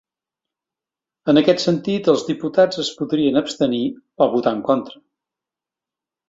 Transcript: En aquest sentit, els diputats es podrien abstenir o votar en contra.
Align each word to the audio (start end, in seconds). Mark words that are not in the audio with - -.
En 1.33 1.39
aquest 1.41 1.61
sentit, 1.63 2.09
els 2.13 2.23
diputats 2.29 2.81
es 2.85 2.89
podrien 3.03 3.37
abstenir 3.43 3.83
o 3.97 4.29
votar 4.39 4.55
en 4.59 4.65
contra. 4.71 4.99